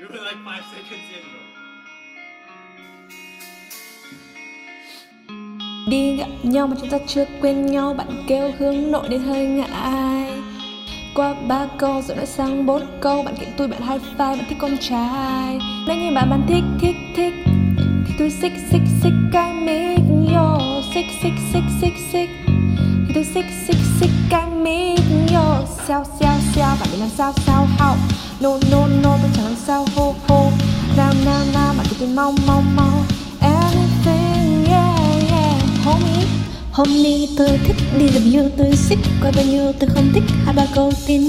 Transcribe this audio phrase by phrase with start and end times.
[0.00, 1.40] You were like five seconds in, bro.
[5.90, 9.46] Đi gặp nhau mà chúng ta chưa quen nhau Bạn kêu hướng nội đến hơi
[9.46, 10.30] ngại
[11.14, 14.44] Qua ba câu rồi nói sang bốn câu Bạn kiện tôi bạn hai five, bạn
[14.48, 15.58] thích con trai.
[15.86, 17.34] Nếu như bạn bạn thích thích thích.
[18.06, 19.98] Thì tôi xích xích xích cái mic
[20.34, 20.58] yo
[20.94, 22.30] Xích xích xích xích xích.
[23.06, 25.00] Thì tôi xích xích xích cái mic
[25.34, 27.98] yo Sao sao sao bạn bị làm sao sao họng
[28.40, 28.87] No no
[32.18, 33.04] mau mau mau
[33.40, 34.98] everything, yeah
[35.30, 35.62] yeah.
[35.84, 36.26] Homie
[36.72, 40.54] Homie tôi thích đi làm you tôi xích qua bao nhiêu tôi không thích hai
[40.54, 41.22] ba câu tin.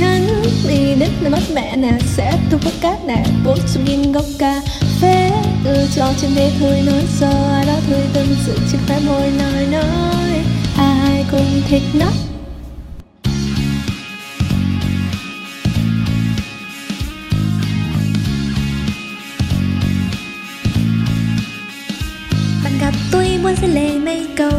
[0.00, 4.12] Nhắn đi đến nơi mất mẹ nè, sẽ thu hút cát nè bốn chục nghìn
[4.12, 4.62] gốc cà
[5.00, 5.30] phê
[5.64, 9.30] từ cho trên đế thôi, nói giờ ai đó thôi, tâm sự trên khóe môi
[9.30, 10.44] nói nói.
[10.76, 12.06] Ai cũng thích nó.
[23.60, 24.52] Sẽ lề mấy câu.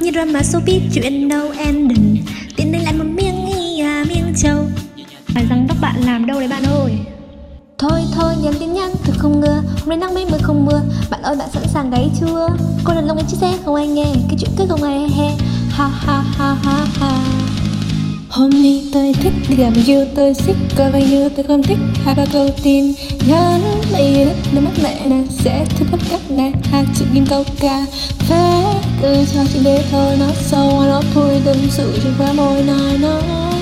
[0.00, 2.16] Như drama showbiz chuyện đâu ending
[2.56, 4.64] Tiến đến lại một miếng y à miếng trâu
[5.26, 6.92] Phải rằng tóc bạn làm đâu đấy bạn ơi.
[7.78, 9.62] Thôi thôi nhắn tin nhắn thật không ngờ.
[9.80, 10.80] Hôm nay nắng mấy mưa không mưa.
[11.10, 12.48] Bạn ơi bạn sẵn sàng gáy chưa?
[12.84, 14.06] Cô đàn lông em chia sẻ không ai nghe.
[14.28, 15.24] Cái chuyện cứ không ai he.
[15.24, 15.36] He
[15.70, 17.24] Ha ha ha ha ha.
[18.28, 21.78] Hôm nay tôi thích đi gặp you tôi xích Coi bao nhiêu tôi không thích
[22.04, 22.92] hai ba câu tin.
[23.28, 23.60] Nhắn
[23.98, 24.09] đi
[24.52, 27.86] nước mắt mẹ nè Sẽ thu bất các nè Hai chị nghìn câu ca.
[28.18, 28.64] Phê
[29.02, 32.98] Cứ cho chị đế thôi nó sâu Nó thui tâm sự trên khóe môi nói
[32.98, 33.52] nói.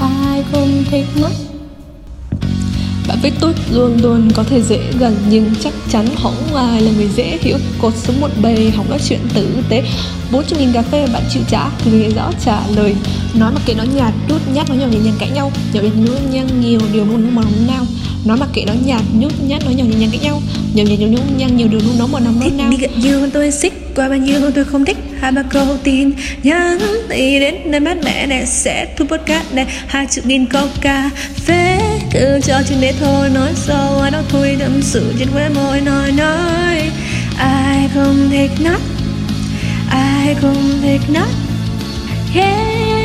[0.00, 1.30] Ai không thích mất?
[3.08, 6.90] Bạn với tôi luôn luôn có thể dễ gần, nhưng chắc chắn không ai là
[6.96, 7.56] người dễ hiểu.
[7.80, 9.84] Cột sống một bề hỏng nói chuyện tử tế.
[10.32, 12.94] Bốn trăm nghìn cà phê, bạn chịu trả thì người rõ trả lời
[13.34, 15.52] nói mà kệ nó nhạt đút nhát nó nhỏ nhẹ nhàng cãi nhau.
[15.72, 17.86] Nhậu nhẹt nhú nhăng nhiều điều muốn mà nóng nao.
[18.24, 20.42] Nói mà kệ nó nhạt nhút nhát nó nhỏ nhẹ nhàng cãi nhau.
[20.74, 22.70] Nhậu nhẹt nhú nhăng nhiều điều nóng mà nóng Thích nao.
[22.70, 24.96] đi gặp you tôi xích Qua bao nhiêu tôi không thích.
[25.20, 26.10] Hai ba câu tin
[26.42, 29.66] Nhắn đi đến nơi mát mẻ này Sẽ thu podcast này.
[29.86, 31.10] Hai chục nghìn câu cà
[31.46, 31.78] phê
[32.12, 33.28] Cứ cho chuyện đấy thôi.
[33.34, 35.80] Nói sâu Ai đó thui tâm sự trên khóe môi.
[35.80, 36.90] Nói nói
[37.38, 38.78] Ai không thích nó
[39.90, 41.26] Ai không thích yeah
[42.34, 42.97] yeah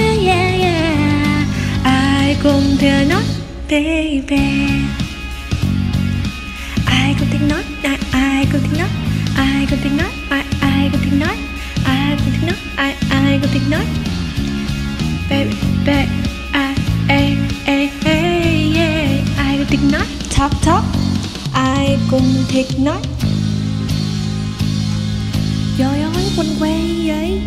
[2.44, 3.24] cùng thừa nói
[3.70, 4.38] baby
[6.86, 8.88] ai cũng thích nói ai ai cũng thích nói
[9.36, 11.36] ai cũng thích nói ai ai cũng thích nói
[11.86, 13.86] ai cũng thích nói ai ai cũng thích nói
[15.30, 15.52] baby
[15.86, 16.10] baby
[16.52, 16.76] ai
[17.08, 20.06] ai e, ai e, ai e, yeah ai cũng thích nói
[20.38, 20.84] talk talk
[21.54, 22.98] ai cũng thích nói
[25.78, 27.42] Trời ơi, quanh quay vậy